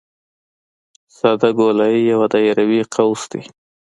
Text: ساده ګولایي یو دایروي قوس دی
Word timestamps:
ساده 1.17 1.49
ګولایي 1.57 2.01
یو 2.11 2.21
دایروي 2.33 2.81
قوس 2.93 3.21
دی 3.31 3.41